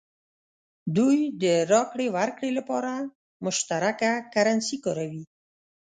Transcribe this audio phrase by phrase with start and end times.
[0.97, 2.91] دوی د راکړې ورکړې لپاره
[3.45, 5.23] مشترکه کرنسي کاروي.